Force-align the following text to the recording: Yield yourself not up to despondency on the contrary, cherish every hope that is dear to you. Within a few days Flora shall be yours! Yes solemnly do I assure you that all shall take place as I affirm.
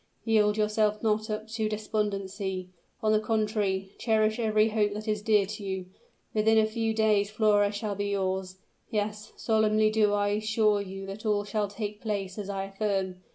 Yield 0.25 0.57
yourself 0.57 1.03
not 1.03 1.29
up 1.29 1.47
to 1.47 1.69
despondency 1.69 2.69
on 3.03 3.11
the 3.11 3.19
contrary, 3.19 3.91
cherish 3.99 4.39
every 4.39 4.69
hope 4.69 4.93
that 4.95 5.07
is 5.07 5.21
dear 5.21 5.45
to 5.45 5.63
you. 5.63 5.85
Within 6.33 6.57
a 6.57 6.65
few 6.65 6.91
days 6.91 7.29
Flora 7.29 7.71
shall 7.71 7.93
be 7.93 8.07
yours! 8.07 8.57
Yes 8.89 9.31
solemnly 9.37 9.91
do 9.91 10.11
I 10.13 10.29
assure 10.29 10.81
you 10.81 11.05
that 11.05 11.23
all 11.23 11.43
shall 11.43 11.67
take 11.67 12.01
place 12.01 12.39
as 12.39 12.49
I 12.49 12.63
affirm. 12.63 13.21